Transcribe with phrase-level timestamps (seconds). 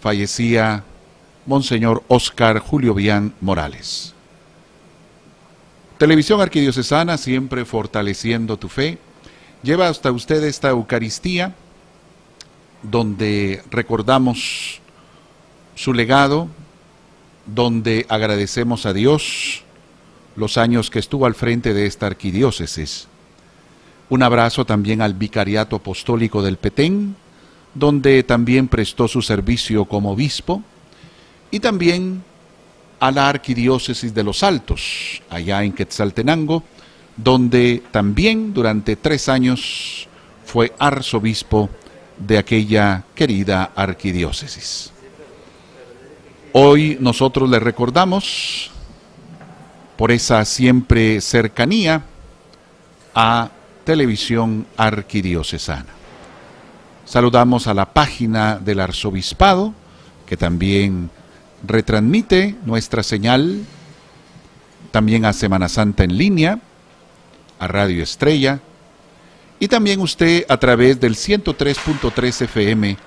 [0.01, 0.83] fallecía
[1.45, 4.16] Monseñor Oscar Julio Bian Morales.
[5.97, 8.99] Televisión Arquidiocesana, siempre fortaleciendo tu fe,
[9.63, 11.55] lleva hasta usted esta Eucaristía
[12.83, 14.79] donde recordamos
[15.73, 16.47] su legado,
[17.47, 19.63] donde agradecemos a Dios
[20.35, 23.07] los años que estuvo al frente de esta arquidiócesis.
[24.09, 27.15] Un abrazo también al Vicariato Apostólico del Petén,
[27.73, 30.61] donde también prestó su servicio como obispo,
[31.49, 32.23] y también
[32.99, 36.63] a la Arquidiócesis de los Altos, allá en Quetzaltenango,
[37.15, 40.07] donde también durante tres años
[40.45, 41.69] fue arzobispo
[42.17, 44.91] de aquella querida arquidiócesis.
[46.53, 48.71] Hoy nosotros le recordamos
[49.97, 52.03] por esa siempre cercanía
[53.13, 53.49] a
[53.83, 55.97] Televisión Arquidiocesana.
[57.05, 59.73] Saludamos a la página del Arzobispado,
[60.25, 61.09] que también
[61.65, 63.63] retransmite nuestra señal,
[64.91, 66.59] también a Semana Santa en línea,
[67.59, 68.59] a Radio Estrella,
[69.59, 72.97] y también usted a través del 103.3 FM,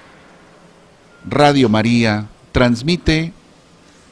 [1.29, 3.33] Radio María, transmite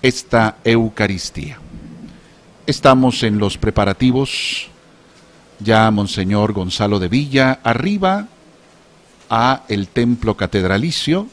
[0.03, 1.59] esta Eucaristía.
[2.67, 4.69] Estamos en los preparativos,
[5.59, 8.29] ya Monseñor Gonzalo de Villa, arriba
[9.31, 11.27] a el templo catedralicio,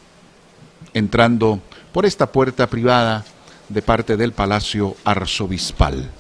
[0.94, 1.61] entrando
[1.95, 3.23] por esta puerta privada
[3.69, 6.11] de parte del Palacio Arzobispal.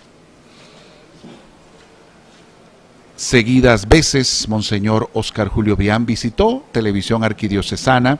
[3.17, 8.19] Seguidas veces, Monseñor Oscar Julio Bian visitó Televisión Arquidiocesana,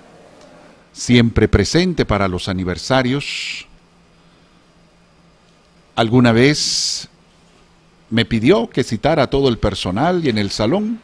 [0.91, 3.66] siempre presente para los aniversarios.
[5.95, 7.07] Alguna vez
[8.09, 10.99] me pidió que citara a todo el personal y en el salón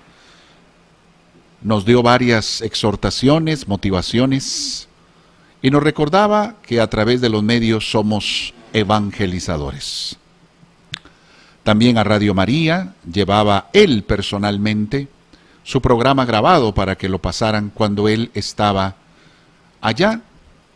[1.61, 4.89] nos dio varias exhortaciones, motivaciones
[5.61, 10.17] y nos recordaba que a través de los medios somos evangelizadores.
[11.63, 15.07] También a Radio María llevaba él personalmente
[15.63, 18.95] su programa grabado para que lo pasaran cuando él estaba
[19.79, 20.21] allá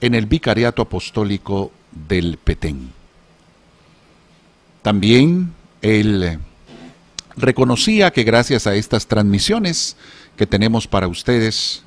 [0.02, 2.92] en el Vicariato Apostólico del Petén.
[4.84, 6.40] También él
[7.36, 9.98] reconocía que gracias a estas transmisiones
[10.38, 11.82] que tenemos para ustedes,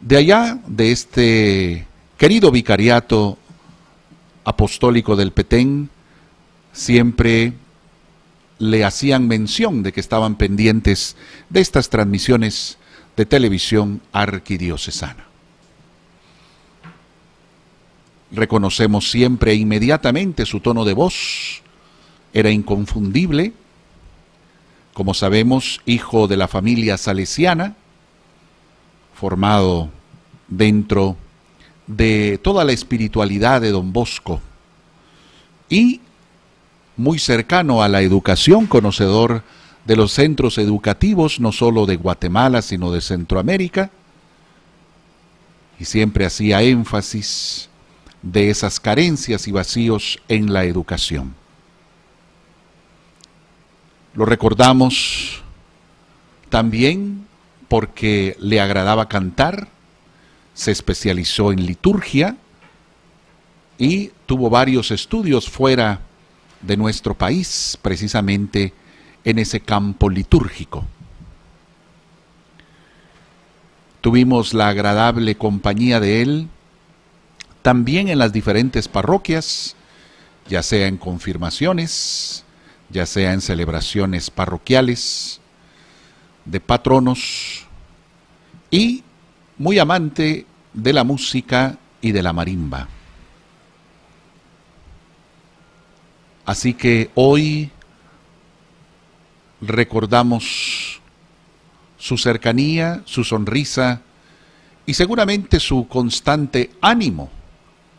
[0.00, 1.86] de allá, de este
[2.20, 3.38] querido Vicariato
[4.44, 5.88] Apostólico del Petén,
[6.70, 7.54] siempre
[8.58, 11.16] le hacían mención de que estaban pendientes
[11.48, 12.76] de estas transmisiones
[13.16, 15.24] de televisión arquidiocesana.
[18.32, 21.62] Reconocemos siempre e inmediatamente su tono de voz,
[22.34, 23.54] era inconfundible,
[24.92, 27.76] como sabemos, hijo de la familia salesiana,
[29.14, 29.88] formado
[30.48, 31.29] dentro de
[32.42, 34.40] toda la espiritualidad de don Bosco
[35.68, 36.00] y
[36.96, 39.42] muy cercano a la educación, conocedor
[39.86, 43.90] de los centros educativos, no solo de Guatemala, sino de Centroamérica,
[45.78, 47.70] y siempre hacía énfasis
[48.22, 51.34] de esas carencias y vacíos en la educación.
[54.14, 55.42] Lo recordamos
[56.50, 57.26] también
[57.68, 59.68] porque le agradaba cantar,
[60.54, 62.36] se especializó en liturgia
[63.78, 66.00] y tuvo varios estudios fuera
[66.60, 68.74] de nuestro país, precisamente
[69.24, 70.84] en ese campo litúrgico.
[74.00, 76.48] Tuvimos la agradable compañía de él
[77.62, 79.76] también en las diferentes parroquias,
[80.48, 82.44] ya sea en confirmaciones,
[82.88, 85.40] ya sea en celebraciones parroquiales,
[86.44, 87.66] de patronos,
[88.70, 89.04] y
[89.60, 92.88] muy amante de la música y de la marimba.
[96.46, 97.70] Así que hoy
[99.60, 101.02] recordamos
[101.98, 104.00] su cercanía, su sonrisa
[104.86, 107.28] y seguramente su constante ánimo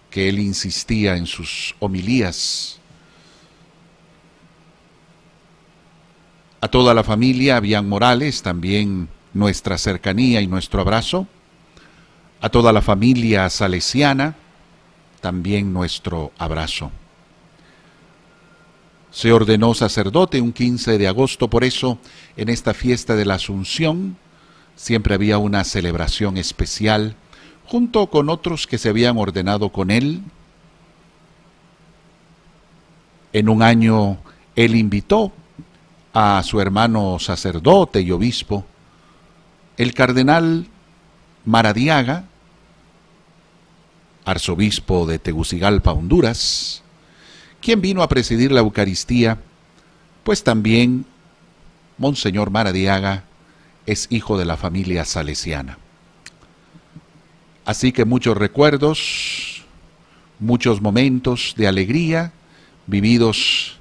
[0.09, 2.79] que él insistía en sus homilías.
[6.59, 11.27] A toda la familia, Bian Morales, también nuestra cercanía y nuestro abrazo.
[12.41, 14.35] A toda la familia salesiana,
[15.21, 16.91] también nuestro abrazo.
[19.11, 21.99] Se ordenó sacerdote un 15 de agosto, por eso
[22.37, 24.17] en esta fiesta de la Asunción
[24.75, 27.15] siempre había una celebración especial
[27.67, 30.23] junto con otros que se habían ordenado con él.
[33.33, 34.17] En un año
[34.55, 35.31] él invitó
[36.13, 38.65] a su hermano sacerdote y obispo,
[39.77, 40.67] el cardenal
[41.45, 42.25] Maradiaga,
[44.25, 46.83] arzobispo de Tegucigalpa, Honduras,
[47.61, 49.37] quien vino a presidir la Eucaristía,
[50.23, 51.05] pues también
[51.97, 53.23] Monseñor Maradiaga
[53.85, 55.77] es hijo de la familia salesiana.
[57.65, 59.63] Así que muchos recuerdos,
[60.39, 62.31] muchos momentos de alegría
[62.87, 63.77] vividos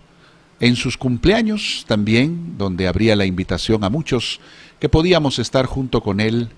[0.60, 4.40] en sus cumpleaños también, donde habría la invitación a muchos
[4.78, 6.50] que podíamos estar junto con él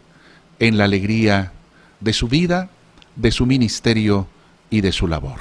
[0.58, 1.52] en la alegría
[2.00, 2.68] de su vida,
[3.16, 4.26] de su ministerio
[4.70, 5.40] y de su labor.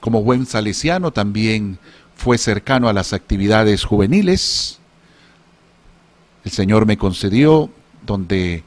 [0.00, 1.78] Como buen salesiano también
[2.16, 4.78] fue cercano a las actividades juveniles.
[6.44, 7.70] El Señor me concedió
[8.04, 8.64] donde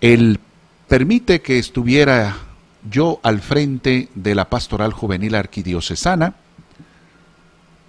[0.00, 0.38] él
[0.88, 2.36] permite que estuviera
[2.90, 6.34] yo al frente de la pastoral juvenil arquidiocesana.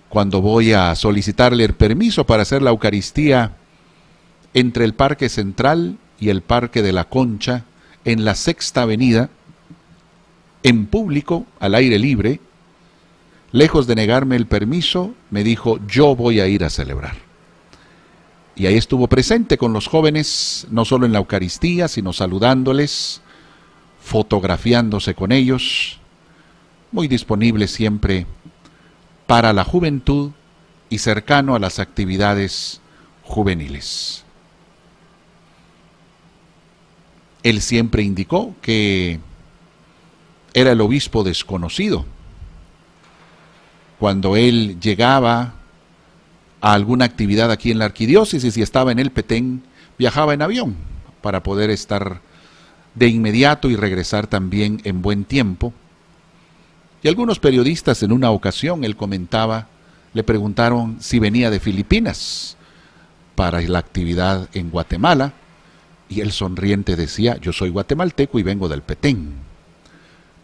[0.10, 3.52] Cuando voy a solicitarle el permiso para hacer la Eucaristía
[4.54, 7.65] entre el Parque Central y el Parque de la Concha,
[8.06, 9.30] en la Sexta Avenida,
[10.63, 12.39] en público, al aire libre,
[13.51, 17.15] lejos de negarme el permiso, me dijo, yo voy a ir a celebrar.
[18.56, 23.21] Y ahí estuvo presente con los jóvenes, no solo en la Eucaristía, sino saludándoles,
[24.01, 26.00] fotografiándose con ellos,
[26.92, 28.27] muy disponible siempre
[29.25, 30.31] para la juventud
[30.89, 32.81] y cercano a las actividades
[33.24, 34.23] juveniles.
[37.44, 39.19] Él siempre indicó que
[40.53, 42.06] era el obispo desconocido.
[44.00, 45.53] Cuando él llegaba
[46.62, 49.63] a alguna actividad aquí en la arquidiócesis y estaba en el Petén,
[49.98, 50.75] viajaba en avión
[51.22, 52.22] para poder estar
[52.96, 55.74] de inmediato y regresar también en buen tiempo.
[57.01, 59.68] Y algunos periodistas en una ocasión, él comentaba,
[60.13, 62.56] le preguntaron si venía de Filipinas
[63.36, 65.34] para la actividad en Guatemala,
[66.15, 69.34] y él sonriente decía, yo soy guatemalteco y vengo del Petén.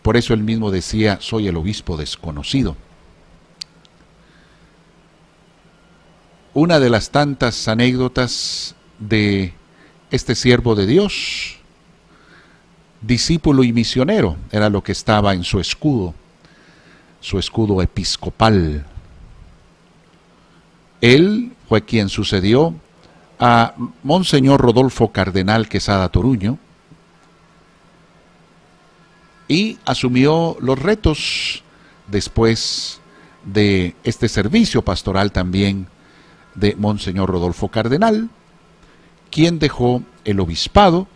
[0.01, 2.75] Por eso él mismo decía, soy el obispo desconocido.
[6.53, 9.53] una de las tantas anécdotas de
[10.11, 11.57] este siervo de Dios,
[13.01, 16.13] discípulo y misionero, era lo que estaba en su escudo,
[17.21, 18.85] su escudo episcopal.
[21.01, 22.75] Él fue quien sucedió
[23.39, 26.57] a Monseñor Rodolfo Cardenal Quesada Toruño
[29.47, 31.63] y asumió los retos
[32.07, 32.99] después
[33.45, 35.87] de este servicio pastoral también
[36.55, 38.29] de Monseñor Rodolfo Cardenal,
[39.31, 41.07] quien dejó el obispado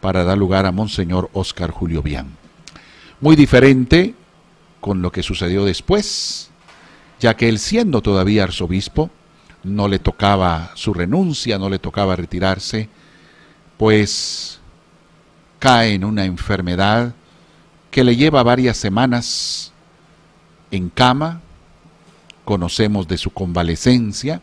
[0.00, 2.36] para dar lugar a Monseñor Óscar Julio Bian.
[3.20, 4.14] Muy diferente
[4.80, 6.50] con lo que sucedió después,
[7.18, 9.10] ya que él siendo todavía arzobispo,
[9.62, 12.88] no le tocaba su renuncia, no le tocaba retirarse,
[13.76, 14.60] pues
[15.58, 17.14] cae en una enfermedad
[17.90, 19.72] que le lleva varias semanas
[20.70, 21.40] en cama,
[22.44, 24.40] conocemos de su convalecencia,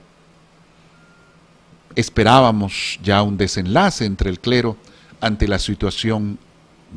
[1.96, 4.78] esperábamos ya un desenlace entre el clero
[5.20, 6.38] ante la situación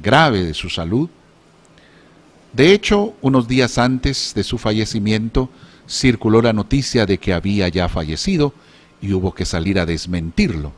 [0.02, 1.08] grave de su salud.
[2.52, 5.48] De hecho, unos días antes de su fallecimiento,
[5.90, 8.54] circuló la noticia de que había ya fallecido
[9.02, 10.72] y hubo que salir a desmentirlo.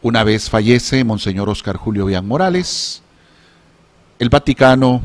[0.00, 3.02] Una vez fallece Monseñor Oscar Julio Bian Morales,
[4.18, 5.02] el Vaticano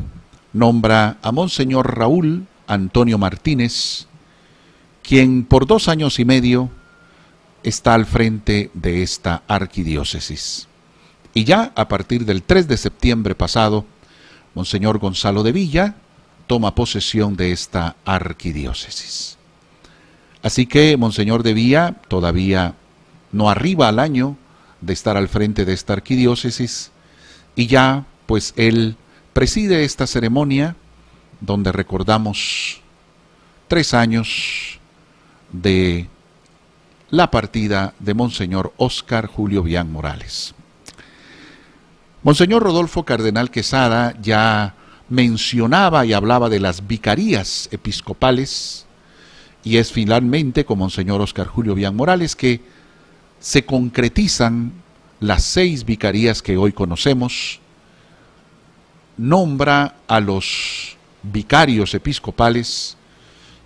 [0.53, 4.07] nombra a Monseñor Raúl Antonio Martínez,
[5.03, 6.69] quien por dos años y medio
[7.63, 10.67] está al frente de esta arquidiócesis.
[11.33, 13.85] Y ya a partir del 3 de septiembre pasado,
[14.53, 15.95] Monseñor Gonzalo de Villa
[16.51, 19.37] toma posesión de esta arquidiócesis.
[20.43, 22.73] Así que Monseñor de Villa todavía
[23.31, 24.35] no arriba al año
[24.81, 26.91] de estar al frente de esta arquidiócesis
[27.55, 28.97] y ya pues él
[29.31, 30.75] preside esta ceremonia
[31.39, 32.81] donde recordamos
[33.69, 34.77] tres años
[35.53, 36.09] de
[37.11, 40.53] la partida de Monseñor Óscar Julio Bian Morales.
[42.23, 44.75] Monseñor Rodolfo Cardenal Quesada ya
[45.11, 48.85] mencionaba y hablaba de las vicarías episcopales
[49.63, 52.61] y es finalmente con Monseñor Óscar Julio Bian Morales que
[53.39, 54.71] se concretizan
[55.19, 57.59] las seis vicarías que hoy conocemos,
[59.17, 62.95] nombra a los vicarios episcopales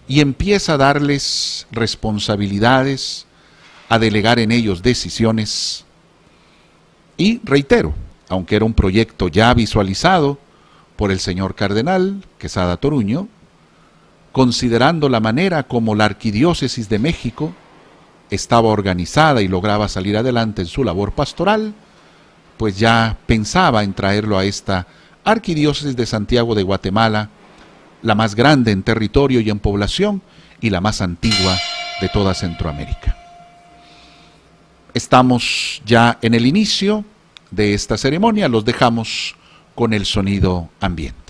[0.08, 3.28] y empieza a darles responsabilidades,
[3.88, 5.86] a delegar en ellos decisiones.
[7.18, 7.94] Y reitero,
[8.30, 10.40] aunque era un proyecto ya visualizado
[10.96, 13.28] por el señor cardenal Quesada Toruño,
[14.32, 17.54] considerando la manera como la Arquidiócesis de México
[18.30, 21.74] estaba organizada y lograba salir adelante en su labor pastoral,
[22.58, 24.88] pues ya pensaba en traerlo a esta
[25.24, 27.30] Arquidiócesis de Santiago de Guatemala,
[28.02, 30.22] la más grande en territorio y en población
[30.62, 31.58] y la más antigua
[32.02, 33.18] de toda Centroamérica.
[34.94, 37.04] Estamos ya en el inicio
[37.52, 39.36] de esta ceremonia, los dejamos
[39.76, 41.25] con el sonido ambiente.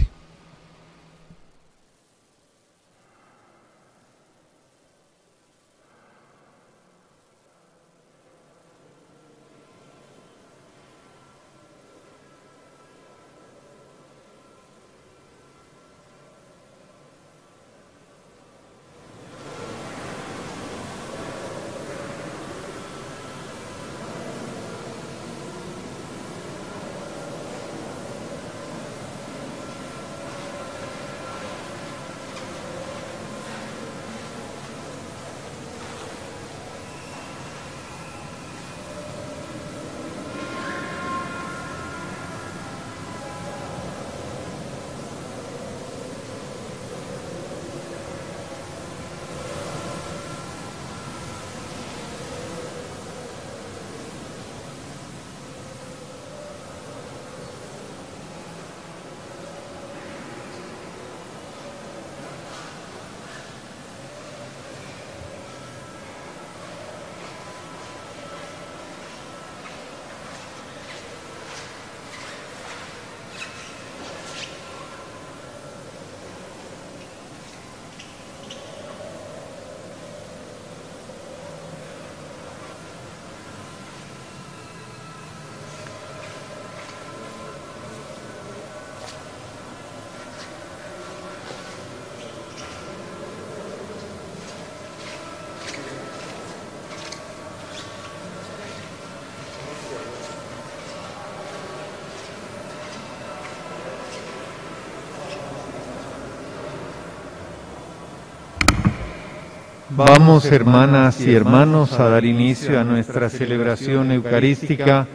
[109.96, 115.08] Vamos, hermanas y hermanos, a dar inicio a nuestra celebración eucarística.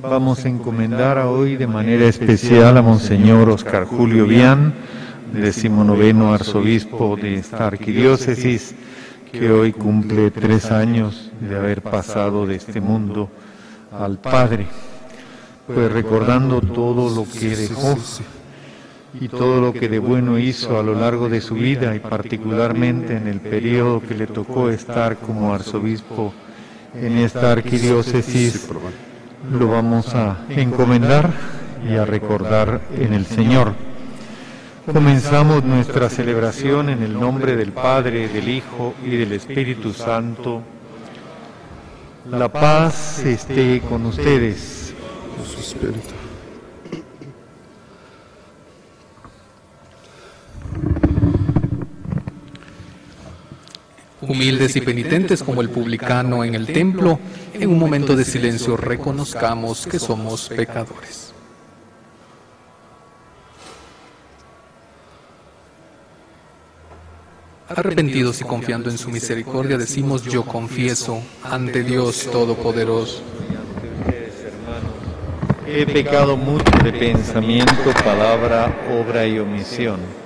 [0.00, 4.72] Vamos a encomendar a hoy de manera especial a Monseñor Oscar Julio Vian,
[5.34, 8.74] decimonoveno arzobispo de esta arquidiócesis,
[9.30, 13.28] que hoy cumple tres años de haber pasado de este mundo
[13.92, 14.66] al Padre.
[15.66, 17.98] Pues recordando todo lo que dejó
[19.14, 23.16] y todo lo que de bueno hizo a lo largo de su vida y particularmente
[23.16, 26.32] en el periodo que le tocó estar como arzobispo
[26.94, 28.68] en esta arquidiócesis,
[29.50, 31.30] lo vamos a encomendar
[31.88, 33.74] y a recordar en el Señor.
[34.90, 40.62] Comenzamos nuestra celebración en el nombre del Padre, del Hijo y del Espíritu Santo.
[42.30, 44.94] La paz esté con ustedes.
[54.28, 57.18] Humildes y penitentes como el publicano en el templo,
[57.54, 61.32] en un momento de silencio reconozcamos que somos pecadores.
[67.68, 73.22] Arrepentidos y confiando en su misericordia, decimos yo confieso ante Dios Todopoderoso.
[75.66, 80.25] He pecado mucho de pensamiento, palabra, obra y omisión.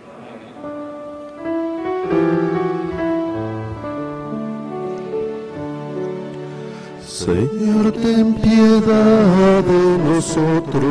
[7.25, 10.81] Señor, ten piedad de nosotros.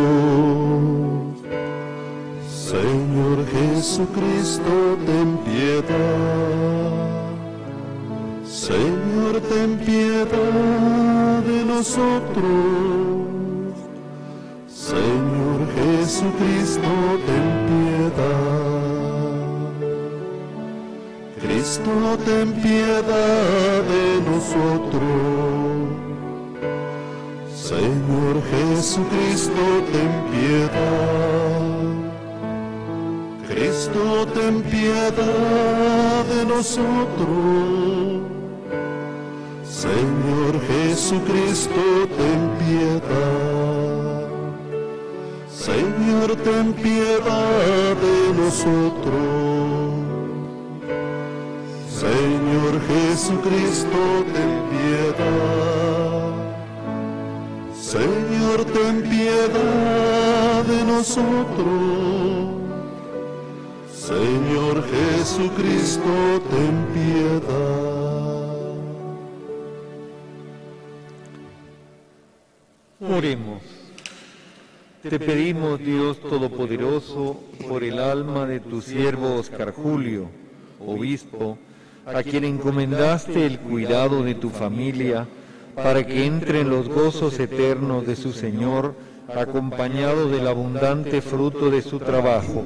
[2.49, 4.73] Señor Jesucristo,
[5.07, 6.93] ten piedad.
[8.47, 12.47] Señor, ten piedad de nosotros.
[14.69, 16.91] Señor Jesucristo,
[17.27, 19.20] ten piedad.
[21.43, 25.01] Cristo, ten piedad de nosotros.
[27.55, 31.31] Señor Jesucristo, ten piedad.
[33.49, 38.21] Cristo, ten piedad de nosotros.
[39.65, 41.83] Señor Jesucristo,
[42.19, 44.29] ten piedad.
[45.49, 49.80] Señor, ten piedad de nosotros.
[52.01, 56.33] Señor Jesucristo, ten piedad.
[57.79, 62.55] Señor, ten piedad de nosotros.
[63.93, 67.91] Señor Jesucristo, ten piedad.
[73.15, 73.63] Oremos.
[75.03, 77.37] Te pedimos, Dios Todopoderoso,
[77.69, 80.31] por el alma de tu siervo Oscar Julio,
[80.79, 81.59] obispo,
[82.07, 85.27] a quien encomendaste el cuidado de tu familia,
[85.75, 88.95] para que entre en los gozos eternos de su Señor,
[89.35, 92.65] acompañado del abundante fruto de su trabajo.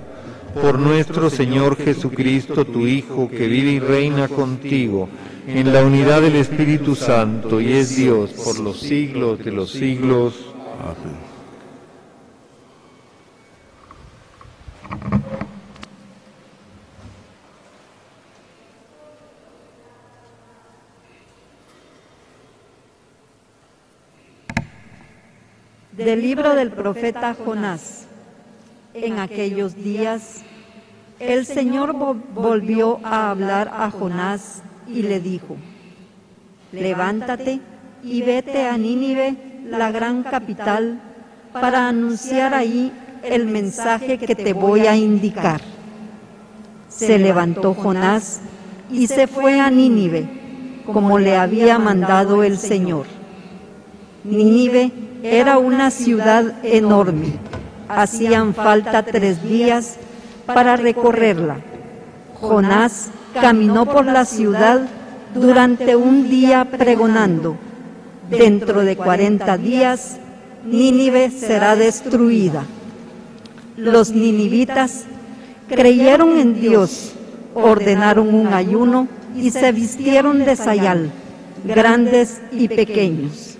[0.54, 5.08] Por nuestro Señor Jesucristo, tu Hijo, que vive y reina contigo,
[5.46, 10.34] en la unidad del Espíritu Santo, y es Dios por los siglos de los siglos.
[10.80, 11.33] Amén.
[25.96, 28.06] Del libro del profeta Jonás.
[28.94, 30.42] En aquellos días,
[31.18, 35.56] el Señor vo- volvió a hablar a Jonás y le dijo,
[36.72, 37.60] levántate
[38.04, 39.36] y vete a Nínive,
[39.68, 41.00] la gran capital,
[41.52, 45.60] para anunciar ahí el mensaje que te voy a indicar.
[46.88, 48.40] Se levantó Jonás
[48.90, 50.28] y se fue a Nínive,
[50.86, 53.06] como le había mandado el Señor.
[54.22, 54.92] Nínive
[55.24, 57.38] era una ciudad enorme.
[57.88, 59.96] Hacían falta tres días
[60.44, 61.56] para recorrerla.
[62.34, 64.82] Jonás caminó por la ciudad
[65.34, 67.56] durante un día pregonando.
[68.28, 70.18] Dentro de cuarenta días,
[70.66, 72.64] Nínive será destruida.
[73.78, 75.04] Los ninivitas
[75.68, 77.14] creyeron en Dios,
[77.54, 81.10] ordenaron un ayuno y se vistieron de sayal,
[81.64, 83.54] grandes y pequeños.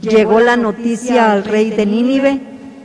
[0.00, 2.40] Llegó la noticia al rey de Nínive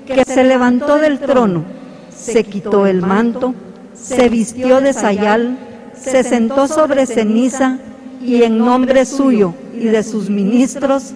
[0.06, 1.64] que se levantó del trono,
[2.10, 3.54] se quitó el manto,
[3.94, 5.58] se vistió de sayal,
[5.96, 7.78] se sentó sobre ceniza
[8.22, 11.14] y en nombre suyo y de sus ministros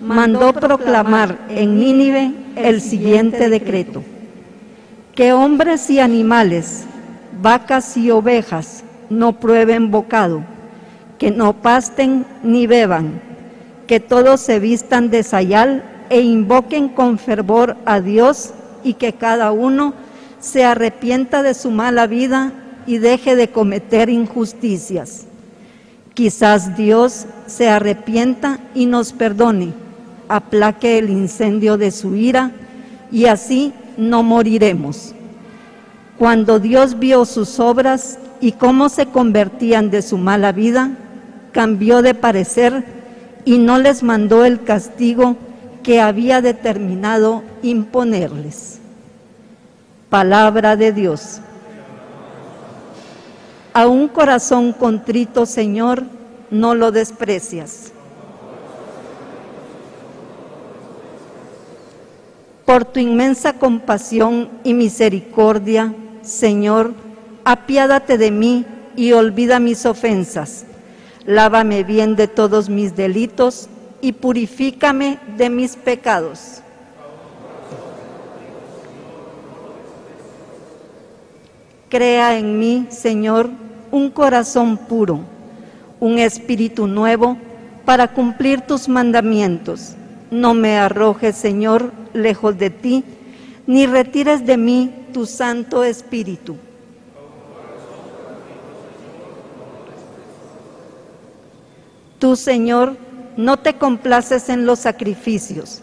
[0.00, 4.02] mandó proclamar en Nínive el siguiente decreto.
[5.14, 6.84] Que hombres y animales,
[7.42, 10.42] vacas y ovejas no prueben bocado,
[11.18, 13.20] que no pasten ni beban,
[13.90, 18.50] que todos se vistan de sayal e invoquen con fervor a Dios
[18.84, 19.94] y que cada uno
[20.38, 22.52] se arrepienta de su mala vida
[22.86, 25.26] y deje de cometer injusticias.
[26.14, 29.72] Quizás Dios se arrepienta y nos perdone,
[30.28, 32.52] aplaque el incendio de su ira
[33.10, 35.16] y así no moriremos.
[36.16, 40.92] Cuando Dios vio sus obras y cómo se convertían de su mala vida,
[41.50, 42.99] cambió de parecer
[43.44, 45.36] y no les mandó el castigo
[45.82, 48.78] que había determinado imponerles.
[50.08, 51.40] Palabra de Dios.
[53.72, 56.04] A un corazón contrito, Señor,
[56.50, 57.92] no lo desprecias.
[62.64, 66.92] Por tu inmensa compasión y misericordia, Señor,
[67.44, 70.66] apiádate de mí y olvida mis ofensas.
[71.26, 73.68] Lávame bien de todos mis delitos
[74.00, 76.62] y purifícame de mis pecados.
[81.88, 83.50] Crea en mí, Señor,
[83.90, 85.20] un corazón puro,
[85.98, 87.36] un espíritu nuevo
[87.84, 89.96] para cumplir tus mandamientos.
[90.30, 93.04] No me arrojes, Señor, lejos de ti,
[93.66, 96.56] ni retires de mí tu Santo Espíritu.
[102.20, 102.96] Tú, Señor,
[103.38, 105.80] no te complaces en los sacrificios,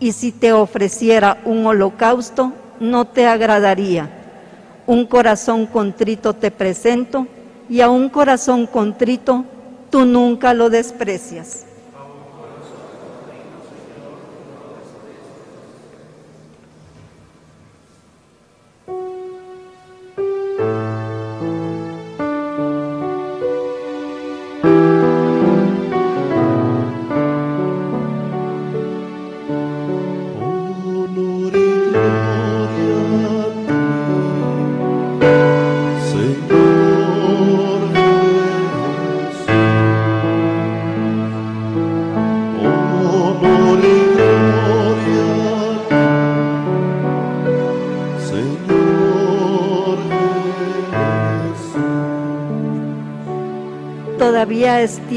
[0.00, 4.08] y si te ofreciera un holocausto, no te agradaría.
[4.86, 7.26] Un corazón contrito te presento,
[7.68, 9.44] y a un corazón contrito
[9.90, 11.65] tú nunca lo desprecias.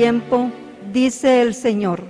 [0.10, 0.50] Tiempo,
[0.92, 2.02] dice el Señor.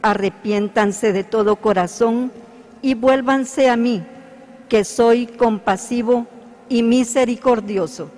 [0.00, 2.32] Arrepiéntanse de todo corazón
[2.80, 4.02] y vuélvanse a mí,
[4.70, 6.26] que soy compasivo
[6.70, 8.10] y misericordioso.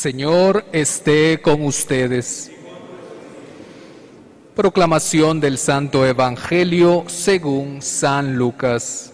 [0.00, 2.50] Señor esté con ustedes.
[4.56, 9.12] Proclamación del Santo Evangelio según San Lucas.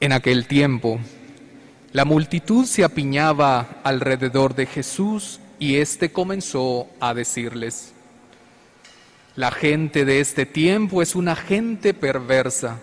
[0.00, 0.98] En aquel tiempo,
[1.92, 7.92] la multitud se apiñaba alrededor de Jesús y éste comenzó a decirles,
[9.36, 12.80] La gente de este tiempo es una gente perversa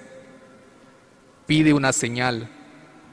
[1.46, 2.50] pide una señal,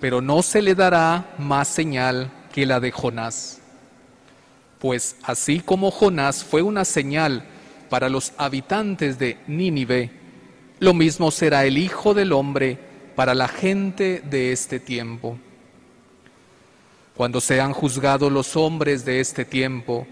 [0.00, 3.60] pero no se le dará más señal que la de Jonás.
[4.78, 7.44] Pues así como Jonás fue una señal
[7.88, 10.10] para los habitantes de Nínive,
[10.78, 12.78] lo mismo será el Hijo del Hombre
[13.14, 15.38] para la gente de este tiempo.
[17.14, 20.06] Cuando sean juzgados los hombres de este tiempo,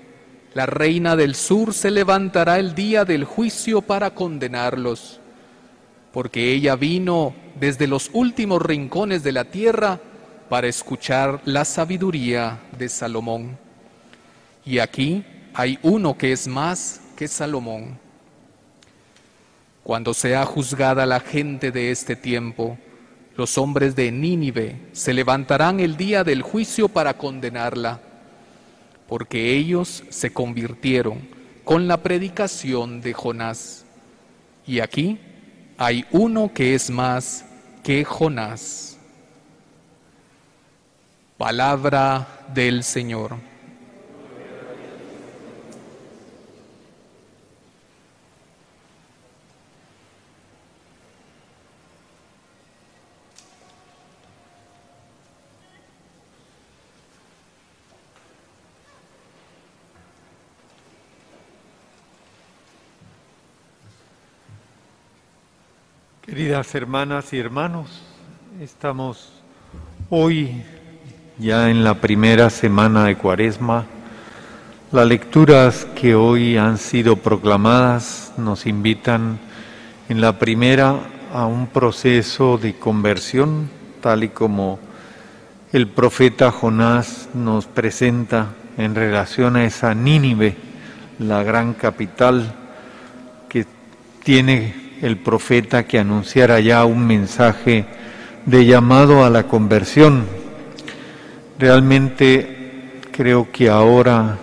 [0.52, 5.20] la reina del sur se levantará el día del juicio para condenarlos
[6.12, 10.01] porque ella vino desde los últimos rincones de la tierra
[10.49, 13.59] para escuchar la sabiduría de Salomón.
[14.64, 17.99] Y aquí hay uno que es más que Salomón.
[19.83, 22.79] Cuando sea juzgada la gente de este tiempo,
[23.37, 28.01] los hombres de Nínive se levantarán el día del juicio para condenarla,
[29.09, 31.29] porque ellos se convirtieron
[31.64, 33.85] con la predicación de Jonás.
[34.66, 35.18] Y aquí
[35.79, 37.44] hay uno que es más
[37.82, 38.98] que Jonás.
[41.36, 43.47] Palabra del Señor.
[66.38, 68.01] Queridas hermanas y hermanos,
[68.61, 69.33] estamos
[70.09, 70.62] hoy
[71.37, 73.87] ya en la primera semana de Cuaresma.
[74.92, 79.40] Las lecturas que hoy han sido proclamadas nos invitan
[80.09, 81.01] en la primera
[81.35, 83.68] a un proceso de conversión,
[84.01, 84.79] tal y como
[85.72, 90.57] el profeta Jonás nos presenta en relación a esa Nínive,
[91.18, 92.55] la gran capital
[93.48, 93.66] que
[94.22, 97.84] tiene el profeta que anunciara ya un mensaje
[98.46, 100.24] de llamado a la conversión.
[101.58, 104.38] Realmente creo que ahora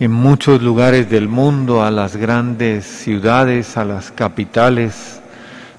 [0.00, 5.20] en muchos lugares del mundo, a las grandes ciudades, a las capitales,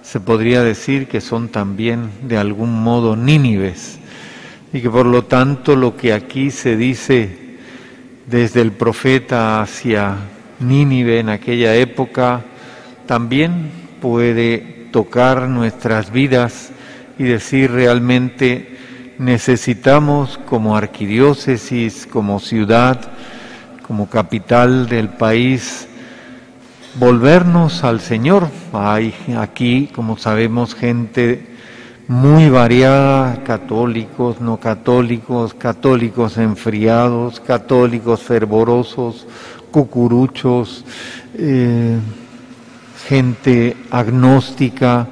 [0.02, 4.00] se podría decir que son también de algún modo nínives
[4.72, 7.58] y que por lo tanto lo que aquí se dice
[8.28, 10.16] desde el profeta hacia
[10.60, 12.46] Nínive en aquella época
[13.06, 16.72] también puede tocar nuestras vidas
[17.18, 18.78] y decir realmente
[19.18, 23.00] necesitamos como arquidiócesis, como ciudad,
[23.86, 25.88] como capital del país,
[26.96, 28.50] volvernos al Señor.
[28.72, 31.54] Hay aquí, como sabemos, gente
[32.08, 39.26] muy variada, católicos, no católicos, católicos enfriados, católicos fervorosos,
[39.72, 40.84] cucuruchos,
[41.36, 41.98] eh,
[43.08, 45.08] gente agnóstica.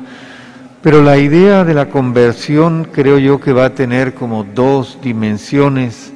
[0.81, 6.11] Pero la idea de la conversión creo yo que va a tener como dos dimensiones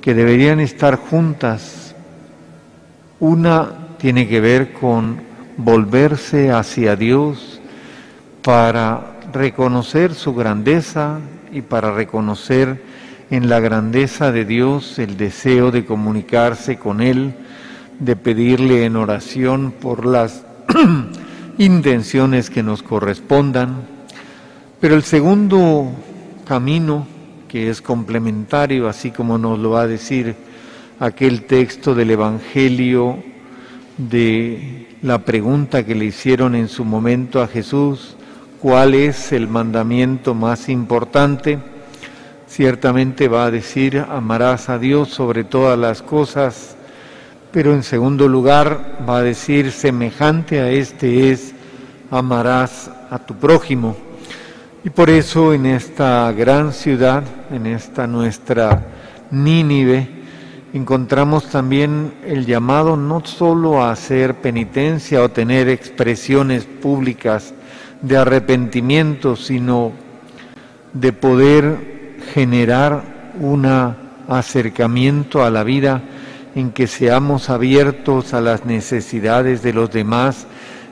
[0.00, 1.94] que deberían estar juntas.
[3.20, 5.20] Una tiene que ver con
[5.56, 7.60] volverse hacia Dios
[8.42, 11.20] para reconocer su grandeza
[11.52, 12.82] y para reconocer
[13.30, 17.34] en la grandeza de Dios el deseo de comunicarse con Él,
[18.00, 20.44] de pedirle en oración por las
[21.58, 23.82] intenciones que nos correspondan.
[24.80, 25.90] Pero el segundo
[26.44, 27.06] camino,
[27.48, 30.34] que es complementario, así como nos lo va a decir
[30.98, 33.22] aquel texto del Evangelio
[33.96, 38.16] de la pregunta que le hicieron en su momento a Jesús,
[38.60, 41.58] ¿cuál es el mandamiento más importante?
[42.46, 46.76] Ciertamente va a decir, amarás a Dios sobre todas las cosas,
[47.52, 51.54] pero en segundo lugar va a decir, semejante a este es,
[52.10, 53.94] amarás a tu prójimo.
[54.84, 58.86] Y por eso en esta gran ciudad, en esta nuestra
[59.30, 60.08] Nínive,
[60.72, 67.52] encontramos también el llamado no solo a hacer penitencia o tener expresiones públicas
[68.00, 69.92] de arrepentimiento, sino
[70.94, 73.02] de poder generar
[73.40, 73.66] un
[74.28, 76.02] acercamiento a la vida
[76.54, 80.46] en que seamos abiertos a las necesidades de los demás,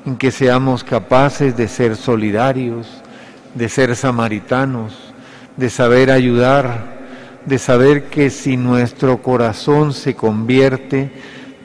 [0.07, 2.87] en que seamos capaces de ser solidarios,
[3.55, 5.13] de ser samaritanos,
[5.57, 7.01] de saber ayudar
[7.47, 11.11] de saber que si nuestro corazón se convierte,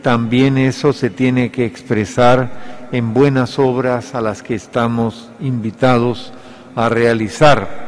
[0.02, 6.32] también eso se tiene que expresar en buenas obras a las que estamos invitados
[6.76, 7.85] a realizar.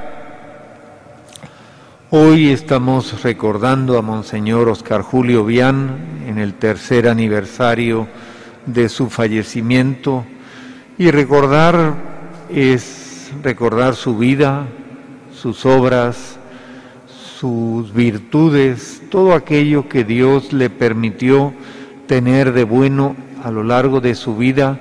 [2.10, 8.08] Hoy estamos recordando a Monseñor Oscar Julio Vian en el tercer aniversario
[8.66, 10.24] de su fallecimiento.
[10.98, 11.96] Y recordar
[12.50, 14.68] es recordar su vida,
[15.36, 16.40] sus obras,
[17.40, 21.54] sus virtudes, todo aquello que Dios le permitió
[22.08, 24.80] tener de bueno a lo largo de su vida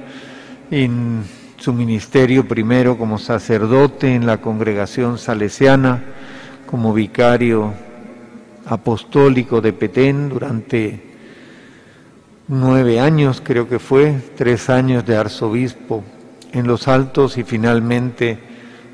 [0.71, 1.25] en
[1.57, 6.05] su ministerio primero como sacerdote en la congregación salesiana,
[6.67, 7.73] como vicario
[8.67, 11.01] apostólico de Petén durante
[12.49, 16.03] nueve años, creo que fue, tres años de arzobispo
[16.53, 18.39] en los altos y finalmente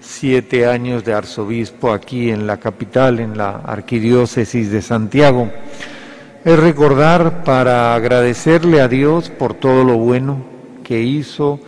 [0.00, 5.50] siete años de arzobispo aquí en la capital, en la arquidiócesis de Santiago.
[6.44, 10.44] Es recordar para agradecerle a Dios por todo lo bueno
[10.82, 11.60] que hizo,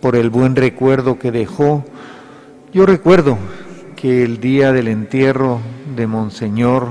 [0.00, 1.84] por el buen recuerdo que dejó.
[2.72, 3.36] Yo recuerdo
[4.02, 5.60] que el día del entierro
[5.94, 6.88] de Monseñor,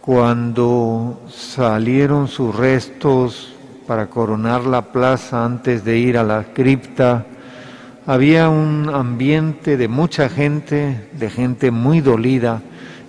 [0.00, 3.52] cuando salieron sus restos
[3.86, 7.26] para coronar la plaza antes de ir a la cripta,
[8.06, 12.62] había un ambiente de mucha gente, de gente muy dolida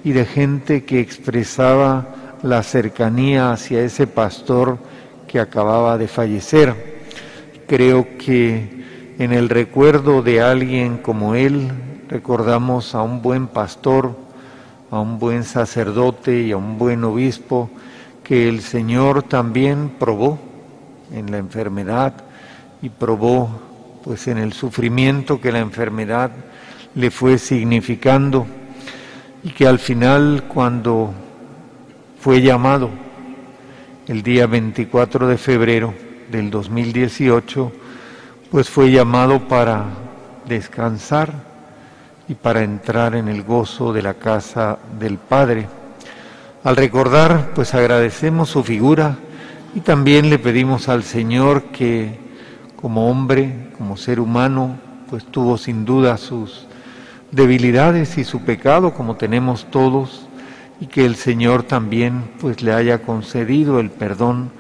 [0.04, 4.80] y de gente que expresaba la cercanía hacia ese pastor
[5.30, 6.76] que acababa de fallecer.
[7.70, 8.84] Creo que
[9.18, 11.72] en el recuerdo de alguien como él
[12.12, 14.14] recordamos a un buen pastor,
[14.92, 17.70] a un buen sacerdote y a un buen obispo
[18.22, 20.38] que el Señor también probó
[21.14, 22.14] en la enfermedad
[22.82, 23.50] y probó
[24.04, 26.32] pues en el sufrimiento que la enfermedad
[26.96, 28.46] le fue significando
[29.42, 31.14] y que al final cuando
[32.20, 32.90] fue llamado
[34.10, 35.94] el día 24 de febrero
[36.30, 37.72] del 2018,
[38.52, 39.86] pues fue llamado para
[40.46, 41.51] descansar
[42.32, 45.68] y para entrar en el gozo de la casa del Padre.
[46.64, 49.18] Al recordar, pues agradecemos su figura
[49.76, 52.18] y también le pedimos al Señor que
[52.78, 54.78] como hombre, como ser humano,
[55.10, 56.68] pues tuvo sin duda sus
[57.32, 60.26] debilidades y su pecado como tenemos todos
[60.80, 64.52] y que el Señor también pues le haya concedido el perdón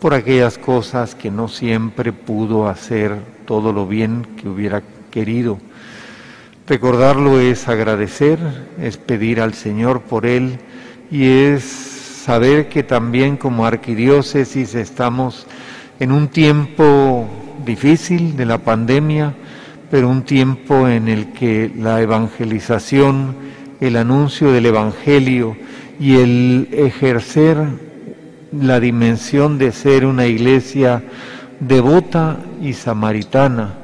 [0.00, 5.58] por aquellas cosas que no siempre pudo hacer todo lo bien que hubiera querido.
[6.68, 8.40] Recordarlo es agradecer,
[8.82, 10.58] es pedir al Señor por él
[11.12, 15.46] y es saber que también como arquidiócesis estamos
[16.00, 17.28] en un tiempo
[17.64, 19.32] difícil de la pandemia,
[19.92, 23.36] pero un tiempo en el que la evangelización,
[23.80, 25.56] el anuncio del Evangelio
[26.00, 27.58] y el ejercer
[28.50, 31.04] la dimensión de ser una iglesia
[31.60, 33.74] devota y samaritana,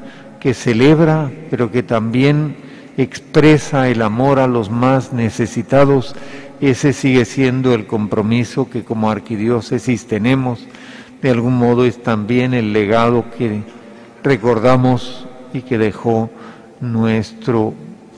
[0.41, 2.62] que celebra, pero que también
[2.97, 6.15] expresa el amor a los más necesitados,
[6.61, 10.67] ese sigue siendo el compromiso que como arquidiócesis tenemos.
[11.21, 13.61] De algún modo es también el legado que
[14.23, 16.29] recordamos y que dejó
[16.79, 17.73] nuestro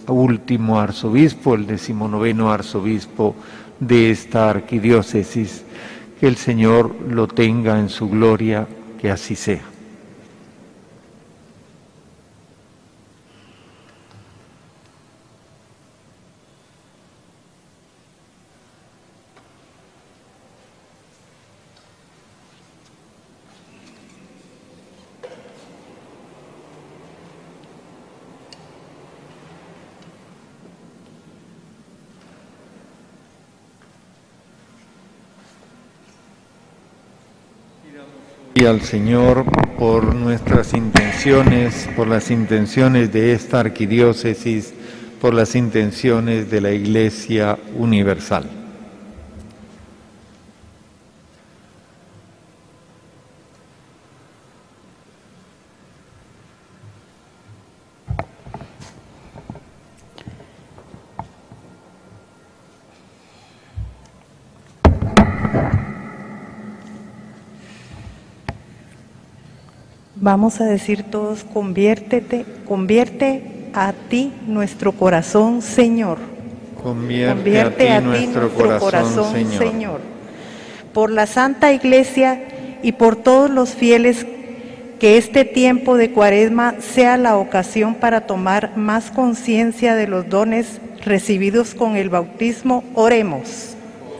[0.07, 3.35] último arzobispo, el decimonoveno arzobispo
[3.79, 5.63] de esta arquidiócesis.
[6.19, 8.67] Que el Señor lo tenga en su gloria,
[8.99, 9.74] que así sea.
[38.65, 39.45] Al Señor
[39.77, 44.73] por nuestras intenciones, por las intenciones de esta arquidiócesis,
[45.21, 48.64] por las intenciones de la Iglesia Universal.
[70.25, 76.17] Vamos a decir todos, conviértete, convierte a ti nuestro corazón, Señor.
[76.81, 79.57] Convierte, a ti, nuestro, corazón, Señor.
[79.59, 79.99] Señor.
[80.93, 82.41] Por la Santa Iglesia
[82.81, 84.25] y por todos los fieles,
[84.99, 90.81] que este tiempo de cuaresma sea la ocasión para tomar más conciencia de los dones
[91.03, 92.83] recibidos con el bautismo.
[92.95, 93.75] Oremos.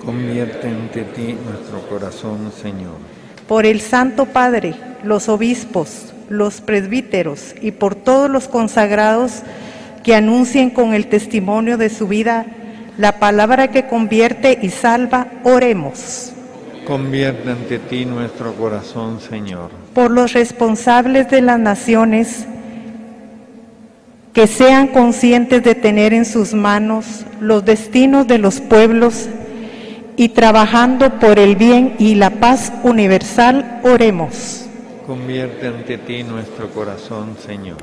[0.05, 3.14] Convierte ante ti nuestro corazón, Señor
[3.47, 9.43] por el Santo Padre, los obispos, los presbíteros y por todos los consagrados
[10.03, 12.45] que anuncien con el testimonio de su vida
[12.97, 16.31] la palabra que convierte y salva, oremos.
[16.85, 19.71] Convierte ante ti nuestro corazón, Señor.
[19.93, 22.45] Por los responsables de las naciones,
[24.33, 29.29] que sean conscientes de tener en sus manos los destinos de los pueblos
[30.17, 34.65] y trabajando por el bien y la paz universal, oremos.
[35.05, 37.77] Convierte ante ti nuestro corazón, Señor.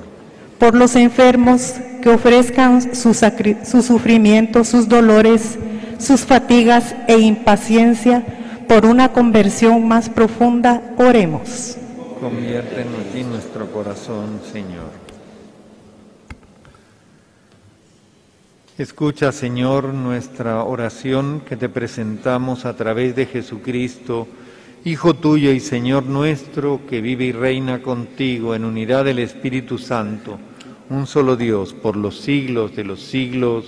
[0.59, 5.59] Por los enfermos que ofrezcan su, su sufrimiento, sus dolores,
[5.99, 8.25] sus fatigas e impaciencia
[8.69, 11.77] por una conversión más profunda, oremos.
[12.21, 15.02] Convierte en ti nuestro corazón, Señor.
[18.83, 24.27] Escucha, Señor, nuestra oración que te presentamos a través de Jesucristo,
[24.85, 30.37] Hijo tuyo y Señor nuestro, que vive y reina contigo en unidad del Espíritu Santo,
[30.91, 33.67] un solo Dios, por los siglos de los siglos.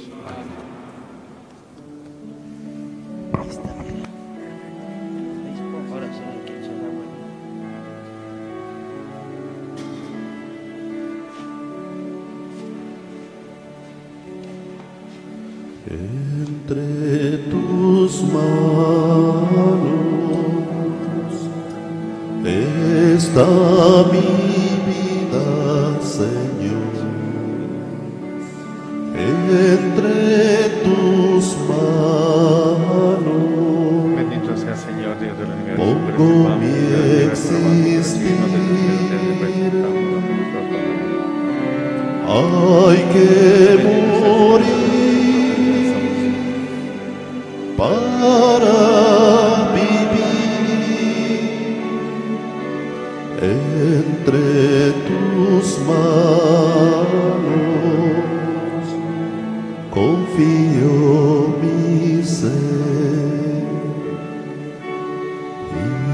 [59.95, 62.75] Confío mi ser.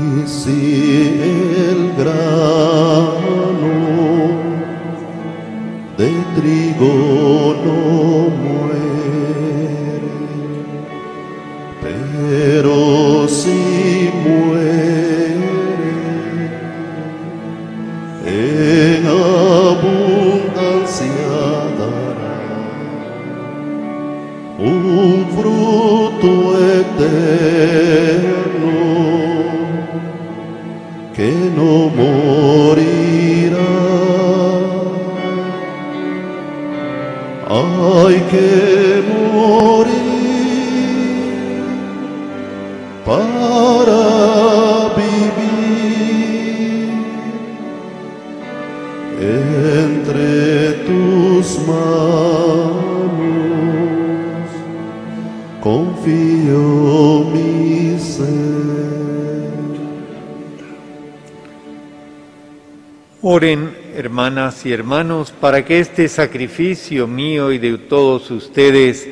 [0.07, 0.61] Y si
[1.70, 2.89] el grano
[64.64, 69.06] y hermanos, para que este sacrificio mío y de todos ustedes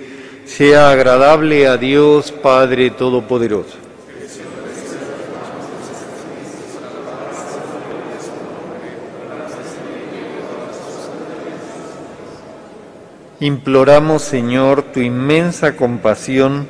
[0.45, 3.77] sea agradable a Dios Padre Todopoderoso.
[13.41, 16.67] Imploramos, Señor, tu inmensa compasión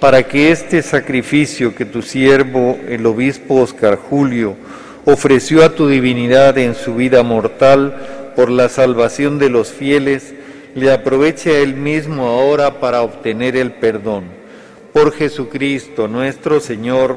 [0.00, 4.56] para que este sacrificio que tu siervo, el obispo Oscar Julio,
[5.04, 10.34] ofreció a tu divinidad en su vida mortal por la salvación de los fieles,
[10.74, 14.24] le aproveche a él mismo ahora para obtener el perdón.
[14.92, 17.16] Por Jesucristo nuestro Señor.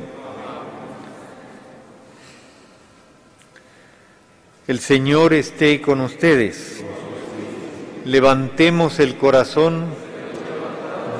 [4.66, 6.84] El Señor esté con ustedes.
[8.06, 9.88] Levantemos el corazón,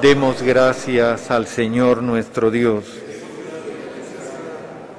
[0.02, 2.86] demos gracias al Señor nuestro Dios.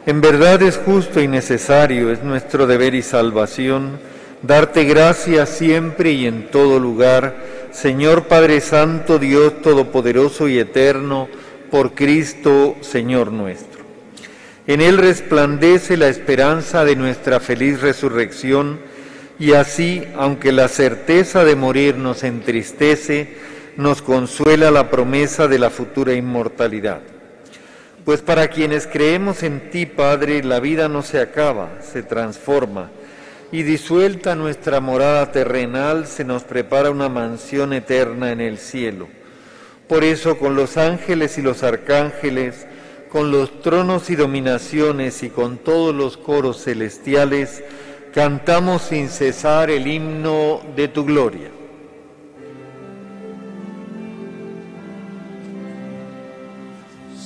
[0.04, 3.98] En verdad es justo y necesario, es nuestro deber y salvación,
[4.42, 7.36] darte gracias siempre y en todo lugar,
[7.72, 11.28] Señor Padre Santo, Dios Todopoderoso y Eterno,
[11.70, 13.80] por Cristo, Señor nuestro.
[14.66, 18.80] En Él resplandece la esperanza de nuestra feliz resurrección,
[19.38, 23.36] y así, aunque la certeza de morir nos entristece,
[23.76, 27.00] nos consuela la promesa de la futura inmortalidad.
[28.04, 32.90] Pues para quienes creemos en ti, Padre, la vida no se acaba, se transforma,
[33.52, 39.08] y disuelta nuestra morada terrenal, se nos prepara una mansión eterna en el cielo.
[39.88, 42.66] Por eso, con los ángeles y los arcángeles,
[43.10, 47.64] con los tronos y dominaciones y con todos los coros celestiales,
[48.14, 51.50] cantamos sin cesar el himno de tu gloria.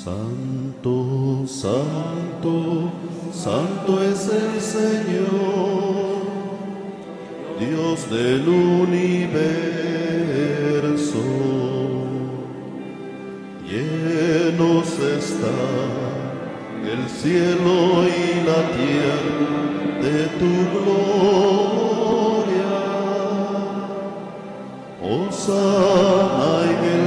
[0.05, 2.93] Santo, santo,
[3.33, 5.74] santo es el Señor,
[7.67, 9.25] Dios del universo.
[13.69, 15.57] Llenos está
[16.93, 19.55] el cielo y la tierra
[20.03, 21.15] de tu gloria.
[25.03, 27.04] Osana en el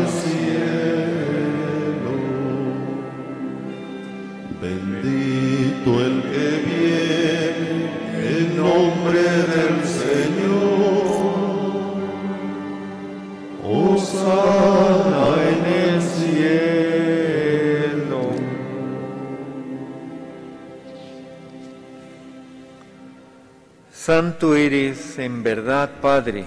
[24.08, 26.46] Santo eres en verdad, Padre,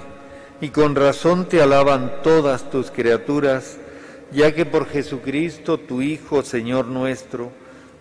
[0.63, 3.77] y con razón te alaban todas tus criaturas,
[4.33, 7.53] ya que por Jesucristo, tu Hijo, Señor nuestro,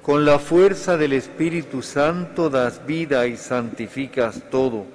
[0.02, 4.86] con la fuerza del Espíritu Santo das vida y santificas todo,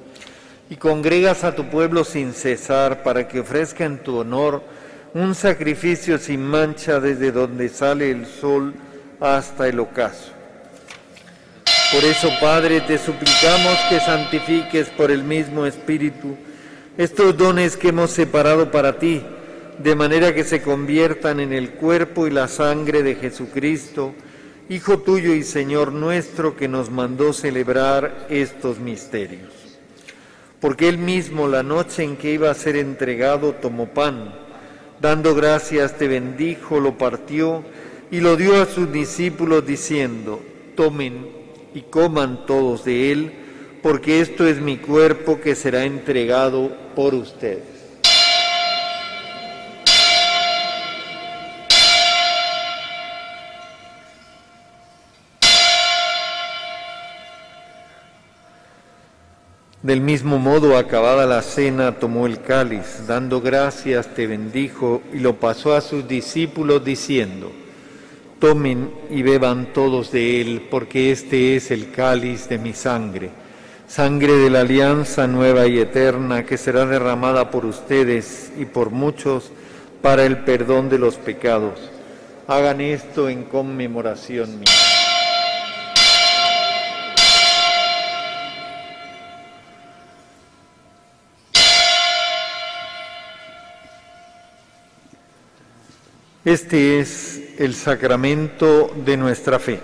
[0.70, 4.62] y congregas a tu pueblo sin cesar para que ofrezca en tu honor
[5.12, 8.72] un sacrificio sin mancha desde donde sale el sol
[9.20, 10.33] hasta el ocaso.
[11.94, 16.36] Por eso, Padre, te suplicamos que santifiques por el mismo Espíritu
[16.98, 19.22] estos dones que hemos separado para ti,
[19.78, 24.12] de manera que se conviertan en el cuerpo y la sangre de Jesucristo,
[24.68, 29.52] Hijo tuyo y Señor nuestro, que nos mandó celebrar estos misterios.
[30.58, 34.34] Porque él mismo, la noche en que iba a ser entregado, tomó pan,
[35.00, 37.62] dando gracias, te bendijo, lo partió
[38.10, 40.42] y lo dio a sus discípulos, diciendo,
[40.74, 41.43] tomen
[41.74, 43.32] y coman todos de él,
[43.82, 47.74] porque esto es mi cuerpo que será entregado por ustedes.
[59.84, 65.38] Del mismo modo, acabada la cena, tomó el cáliz, dando gracias, te bendijo y lo
[65.38, 67.52] pasó a sus discípulos diciendo,
[68.44, 73.30] tomen y beban todos de él, porque este es el cáliz de mi sangre,
[73.88, 79.50] sangre de la alianza nueva y eterna que será derramada por ustedes y por muchos
[80.02, 81.90] para el perdón de los pecados.
[82.46, 85.03] Hagan esto en conmemoración mía.
[96.44, 99.80] Este es el sacramento de nuestra fe.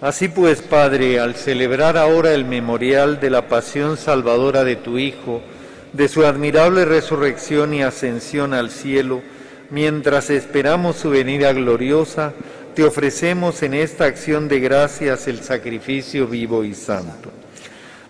[0.00, 5.42] Así pues, Padre, al celebrar ahora el memorial de la pasión salvadora de tu Hijo,
[5.92, 9.20] de su admirable resurrección y ascensión al cielo,
[9.68, 12.32] mientras esperamos su venida gloriosa,
[12.74, 17.30] te ofrecemos en esta acción de gracias el sacrificio vivo y santo.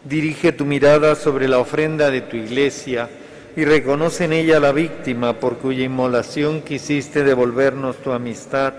[0.05, 3.09] Dirige tu mirada sobre la ofrenda de tu iglesia
[3.57, 8.75] y reconoce en ella la víctima por cuya inmolación quisiste devolvernos tu amistad,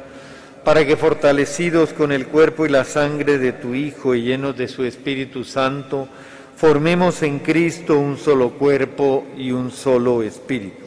[0.63, 4.67] para que fortalecidos con el cuerpo y la sangre de tu Hijo y llenos de
[4.67, 6.07] su Espíritu Santo,
[6.55, 10.83] formemos en Cristo un solo cuerpo y un solo espíritu.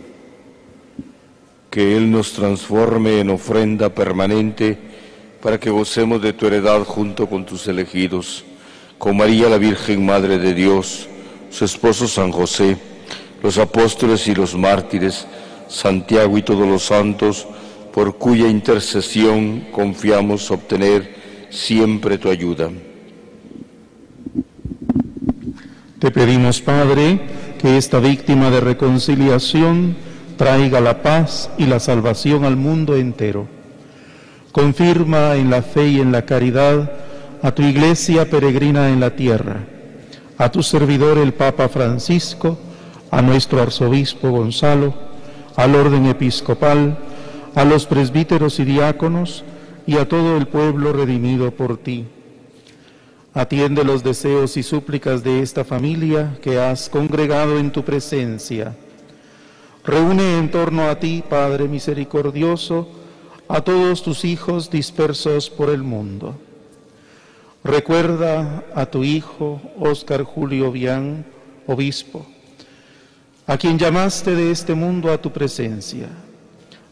[1.71, 4.79] Que Él nos transforme en ofrenda permanente
[5.43, 8.46] para que gocemos de tu heredad junto con tus elegidos
[8.99, 11.09] con María la Virgen Madre de Dios,
[11.51, 12.77] su esposo San José,
[13.43, 15.27] los apóstoles y los mártires,
[15.69, 17.47] Santiago y todos los santos,
[17.93, 21.15] por cuya intercesión confiamos obtener
[21.51, 22.71] siempre tu ayuda.
[25.99, 27.21] Te pedimos, Padre,
[27.59, 29.97] que esta víctima de reconciliación
[30.37, 33.49] traiga la paz y la salvación al mundo entero.
[34.53, 37.06] Confirma en la fe y en la caridad
[37.43, 39.65] a tu iglesia peregrina en la tierra,
[40.39, 42.59] a tu servidor el Papa Francisco,
[43.11, 44.95] a nuestro arzobispo Gonzalo,
[45.55, 46.99] al orden episcopal,
[47.55, 49.45] a los presbíteros y diáconos
[49.87, 52.07] y a todo el pueblo redimido por ti.
[53.35, 58.75] Atiende los deseos y súplicas de esta familia que has congregado en tu presencia.
[59.85, 62.89] Reúne en torno a ti, Padre misericordioso,
[63.47, 66.35] a todos tus hijos dispersos por el mundo
[67.67, 71.27] Recuerda a tu hijo Óscar Julio Bian,
[71.67, 72.25] obispo,
[73.45, 76.07] a quien llamaste de este mundo a tu presencia.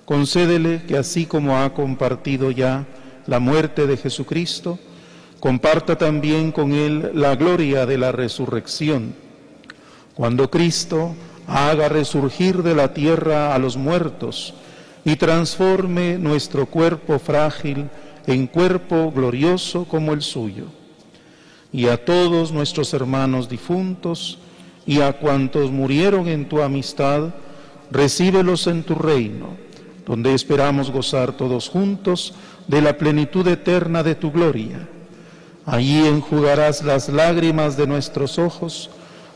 [0.04, 2.86] Concédele que así como ha compartido ya
[3.28, 4.80] la muerte de Jesucristo,
[5.38, 9.14] comparta también con él la gloria de la resurrección.
[10.14, 11.14] Cuando Cristo
[11.46, 14.54] haga resurgir de la tierra a los muertos
[15.04, 17.88] y transforme nuestro cuerpo frágil
[18.26, 20.66] en cuerpo glorioso como el suyo.
[21.72, 24.38] Y a todos nuestros hermanos difuntos
[24.86, 27.34] y a cuantos murieron en tu amistad,
[27.90, 29.56] recíbelos en tu reino,
[30.06, 32.34] donde esperamos gozar todos juntos
[32.68, 34.88] de la plenitud eterna de tu gloria.
[35.66, 38.90] Allí enjugarás las lágrimas de nuestros ojos,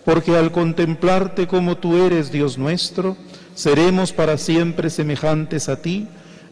[0.05, 3.17] porque al contemplarte como tú eres, Dios nuestro,
[3.55, 6.07] seremos para siempre semejantes a ti,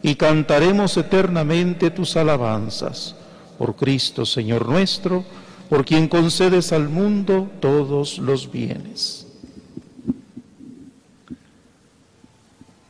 [0.07, 3.13] y cantaremos eternamente tus alabanzas.
[3.57, 5.25] Por Cristo, Señor nuestro,
[5.69, 9.27] por quien concedes al mundo todos los bienes.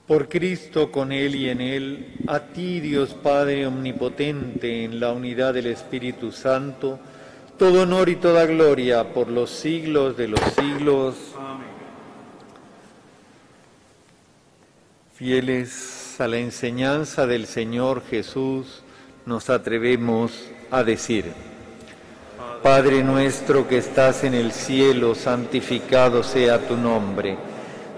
[0.05, 5.55] Por Cristo, con Él y en Él, a ti, Dios Padre Omnipotente, en la unidad
[5.55, 6.99] del Espíritu Santo,
[7.57, 11.15] todo honor y toda gloria por los siglos de los siglos.
[11.35, 11.65] Amén.
[15.15, 18.81] Fieles a la enseñanza del Señor Jesús,
[19.25, 20.31] nos atrevemos
[20.71, 21.25] a decir,
[22.63, 27.37] Padre nuestro que estás en el cielo, santificado sea tu nombre.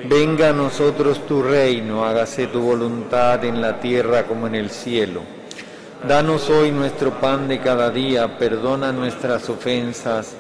[0.06, 5.22] Venga a nosotros tu reino, hágase tu voluntad en la tierra como en el cielo.
[6.08, 10.36] Danos hoy nuestro pan de cada día, perdona nuestras ofensas,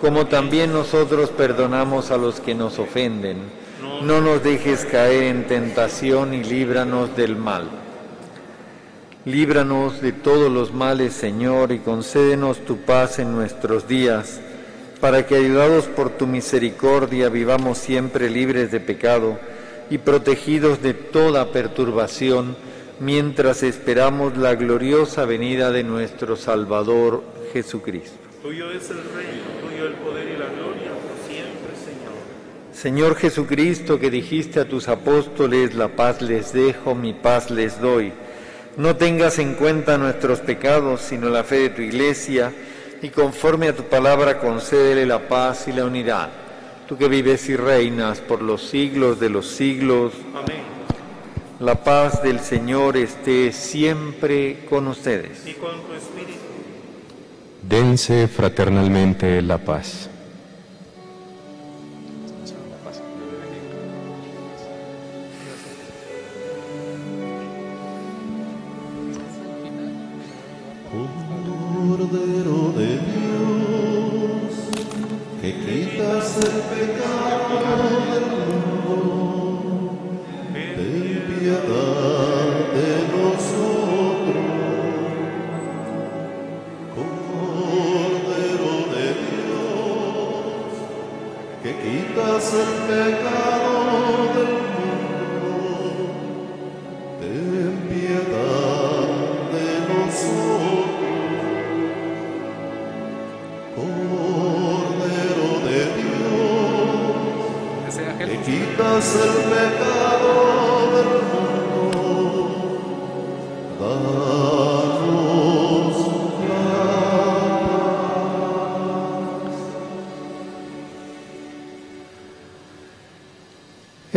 [0.00, 6.34] como también nosotros perdonamos a los que nos ofenden no nos dejes caer en tentación
[6.34, 7.68] y líbranos del mal.
[9.24, 14.40] Líbranos de todos los males, Señor, y concédenos tu paz en nuestros días,
[15.00, 19.38] para que, ayudados por tu misericordia, vivamos siempre libres de pecado
[19.90, 22.56] y protegidos de toda perturbación,
[23.00, 27.22] mientras esperamos la gloriosa venida de nuestro Salvador
[27.52, 28.18] Jesucristo.
[28.42, 30.74] Tuyo es el reino, tuyo el poder y la gloria
[32.84, 38.12] Señor Jesucristo, que dijiste a tus apóstoles, la paz les dejo, mi paz les doy.
[38.76, 42.52] no tengas en cuenta nuestros pecados, sino la fe de tu iglesia,
[43.00, 46.28] y conforme a tu palabra concédele la paz y la unidad.
[46.86, 50.12] Tú que vives y reinas por los siglos de los siglos.
[50.34, 50.64] Amén.
[51.60, 55.46] La paz del Señor esté siempre con ustedes.
[55.46, 56.38] Y con tu espíritu.
[57.62, 60.10] Dense fraternalmente la paz.
[72.04, 72.33] Cordero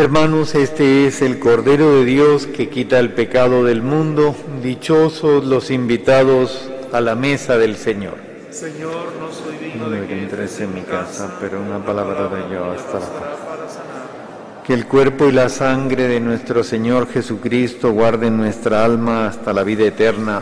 [0.08, 4.38] Hermanos, este es el Cordero de Dios que quita el pecado del mundo.
[4.64, 8.14] Dichosos los invitados a la mesa del Señor.
[8.50, 12.54] Señor, no soy digno No de que entres en mi casa, pero una palabra de
[12.54, 13.80] yo hasta la paz.
[14.66, 19.64] Que el cuerpo y la sangre de nuestro Señor Jesucristo guarden nuestra alma hasta la
[19.64, 20.42] vida eterna.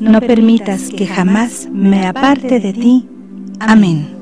[0.00, 3.08] no permitas que jamás me aparte de ti.
[3.60, 4.20] Amén.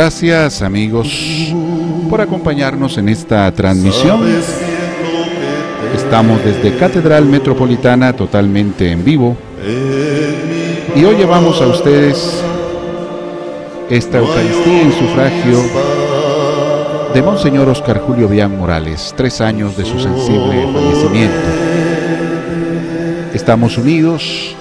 [0.00, 1.52] Gracias amigos
[2.08, 4.20] por acompañarnos en esta transmisión.
[5.92, 9.36] Estamos desde Catedral Metropolitana totalmente en vivo
[10.94, 12.40] y hoy llevamos a ustedes
[13.90, 15.64] esta Eucaristía en sufragio
[17.12, 21.48] de Monseñor Oscar Julio Bian Morales, tres años de su sensible fallecimiento.
[23.34, 24.54] Estamos unidos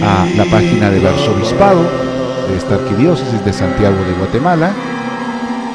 [0.00, 2.15] a la página del Arzobispado
[2.48, 4.72] de esta Arquidiócesis de Santiago de Guatemala,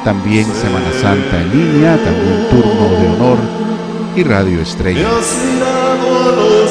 [0.04, 3.38] también Semana Santa en línea, también Turno de Honor
[4.16, 5.08] y Radio Estrella.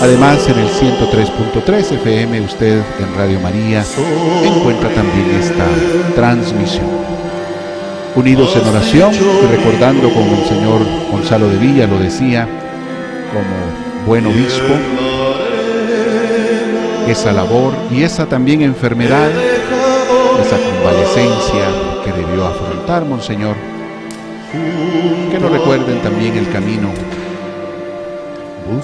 [0.03, 3.84] Además, en el 103.3 FM, usted en Radio María
[4.42, 5.66] encuentra también esta
[6.14, 6.86] transmisión.
[8.16, 10.80] Unidos en oración y recordando como el señor
[11.12, 12.48] Gonzalo de Villa lo decía,
[13.32, 14.74] como buen obispo,
[17.07, 19.30] esa labor y esa también enfermedad,
[20.41, 21.66] esa convalecencia
[22.05, 23.57] que debió afrontar Monseñor,
[25.30, 26.88] que nos recuerden también el camino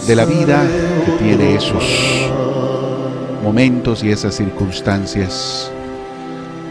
[0.07, 0.67] de la vida
[1.05, 2.31] que tiene esos
[3.43, 5.71] momentos y esas circunstancias.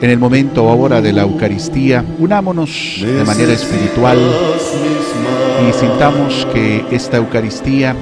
[0.01, 4.19] En el momento ahora de la Eucaristía, unámonos de manera espiritual
[5.67, 7.95] y sintamos que esta Eucaristía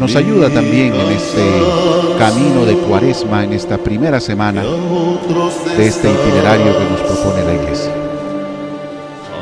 [0.00, 1.42] nos ayuda también en este
[2.18, 7.92] camino de cuaresma, en esta primera semana de este itinerario que nos propone la Iglesia.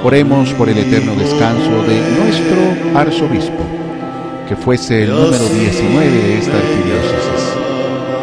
[0.02, 3.62] Oremos por el eterno descanso de nuestro arzobispo,
[4.48, 7.54] que fuese el número 19 de esta arquidiócesis,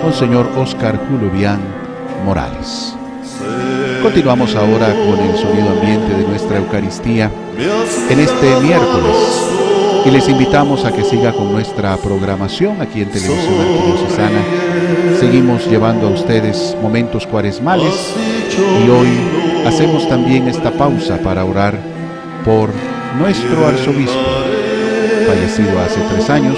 [0.03, 1.31] Monseñor Oscar Julio
[2.25, 2.95] Morales.
[4.03, 7.31] Continuamos ahora con el sonido ambiente de nuestra Eucaristía
[8.09, 9.64] en este miércoles
[10.05, 14.41] y les invitamos a que siga con nuestra programación aquí en Televisión Arquidiocesana.
[15.19, 18.13] Seguimos llevando a ustedes momentos cuaresmales
[18.85, 19.07] y hoy
[19.65, 21.79] hacemos también esta pausa para orar
[22.45, 22.69] por
[23.17, 24.19] nuestro arzobispo,
[25.27, 26.57] fallecido hace tres años,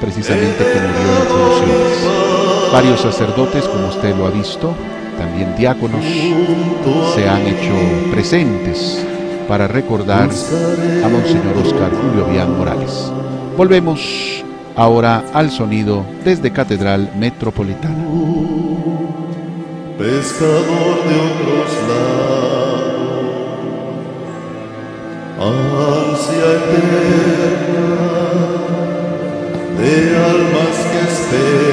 [0.00, 2.72] precisamente que murió en funciones.
[2.72, 4.74] Varios sacerdotes, como usted lo ha visto,
[5.18, 6.04] también diáconos,
[7.14, 7.74] se han hecho
[8.10, 9.04] presentes
[9.48, 13.10] para recordar a Monseñor Oscar Julio Vian Morales.
[13.56, 14.44] Volvemos
[14.76, 18.04] ahora al sonido desde Catedral Metropolitana.
[19.98, 22.28] Pescador de otros lados,
[25.40, 27.98] ansia eterna
[29.78, 31.67] de almas que esperan,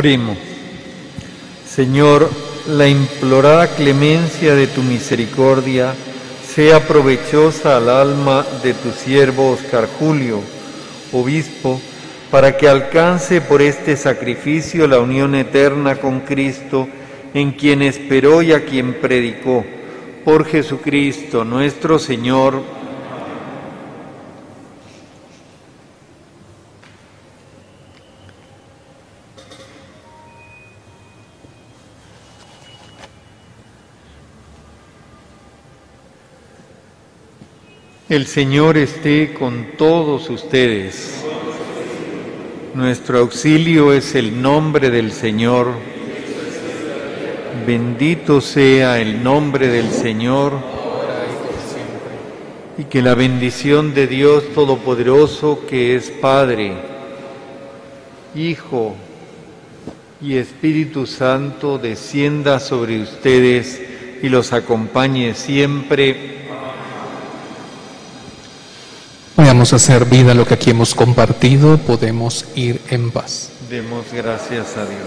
[0.00, 0.38] Oremos.
[1.68, 2.30] Señor,
[2.68, 5.92] la implorada clemencia de tu misericordia
[6.42, 10.40] sea provechosa al alma de tu siervo Oscar Julio,
[11.12, 11.78] obispo,
[12.30, 16.88] para que alcance por este sacrificio la unión eterna con Cristo,
[17.34, 19.66] en quien esperó y a quien predicó.
[20.24, 22.79] Por Jesucristo nuestro Señor.
[38.10, 41.24] El Señor esté con todos ustedes.
[42.74, 45.74] Nuestro auxilio es el nombre del Señor.
[47.64, 50.54] Bendito sea el nombre del Señor.
[52.78, 56.72] Y que la bendición de Dios Todopoderoso, que es Padre,
[58.34, 58.96] Hijo
[60.20, 63.80] y Espíritu Santo, descienda sobre ustedes
[64.20, 66.39] y los acompañe siempre.
[69.60, 73.50] Hacer vida lo que aquí hemos compartido, podemos ir en paz.
[73.68, 75.00] Demos gracias a Dios.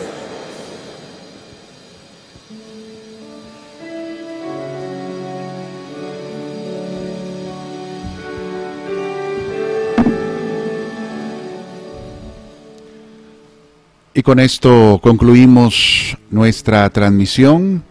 [14.14, 17.84] Y con esto concluimos nuestra transmisión.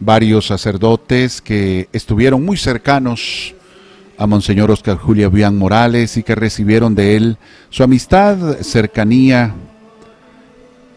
[0.00, 3.53] Varios sacerdotes que estuvieron muy cercanos
[4.16, 7.36] a Monseñor Oscar Julio Bian Morales y que recibieron de él
[7.70, 9.54] su amistad, cercanía,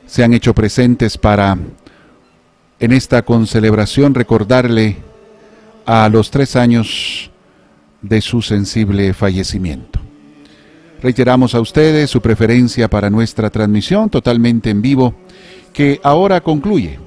[0.06, 1.58] se han hecho presentes para
[2.80, 4.98] en esta concelebración recordarle
[5.86, 7.32] a los tres años
[8.02, 10.00] de su sensible fallecimiento.
[11.02, 15.14] Reiteramos a ustedes su preferencia para nuestra transmisión totalmente en vivo,
[15.74, 17.00] que ahora concluye,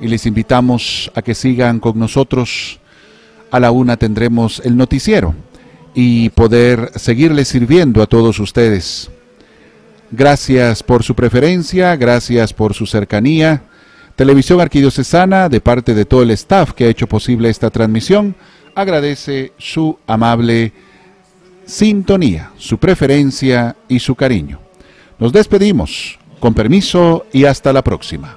[0.00, 2.80] y les invitamos a que sigan con nosotros.
[3.50, 5.34] A la una tendremos el noticiero
[5.98, 9.10] y poder seguirles sirviendo a todos ustedes.
[10.10, 13.62] Gracias por su preferencia, gracias por su cercanía.
[14.14, 18.36] Televisión Arquidiocesana, de parte de todo el staff que ha hecho posible esta transmisión,
[18.74, 20.74] agradece su amable
[21.64, 24.60] sintonía, su preferencia y su cariño.
[25.18, 28.36] Nos despedimos, con permiso y hasta la próxima.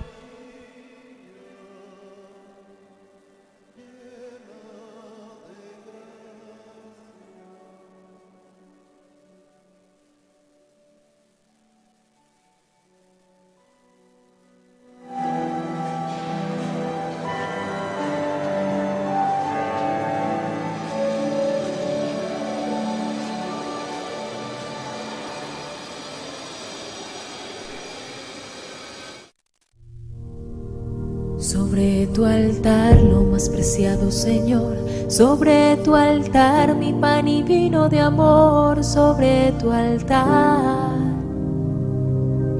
[34.11, 34.75] Señor,
[35.07, 40.89] sobre tu altar mi pan y vino de amor, sobre tu altar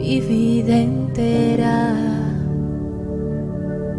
[0.10, 1.94] mi vida entera,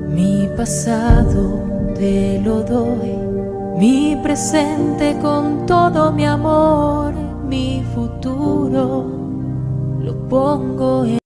[0.09, 1.61] mi pasado
[1.95, 3.15] te lo doy,
[3.79, 7.15] mi presente con todo mi amor,
[7.47, 9.05] mi futuro
[10.01, 11.20] lo pongo en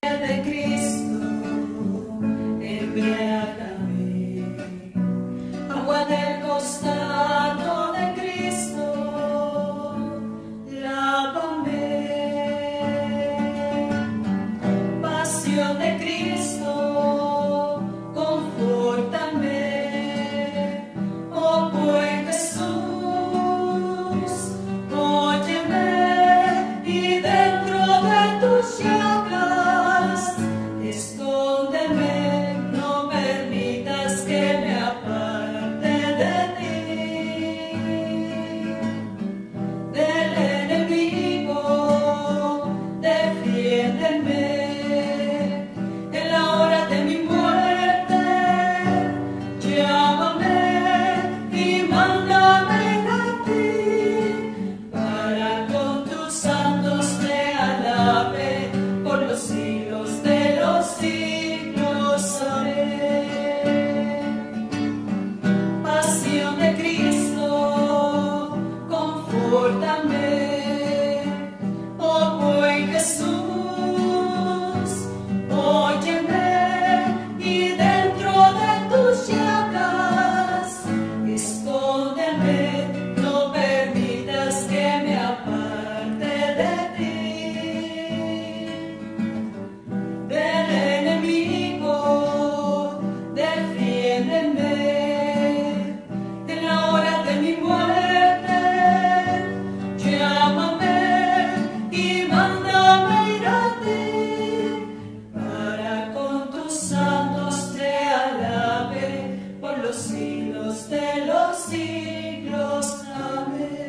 [0.00, 0.67] de Cristo,